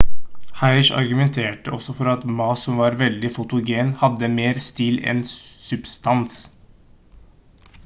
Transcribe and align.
hsieh 0.59 0.87
argumenterte 1.01 1.73
også 1.77 1.93
for 1.97 2.09
at 2.13 2.23
ma 2.39 2.47
som 2.61 2.79
var 2.85 2.97
veldig 3.03 3.31
fotogen 3.37 3.93
hadde 4.01 4.31
mer 4.39 4.63
stil 4.71 4.99
enn 5.13 5.23
substans 5.69 6.41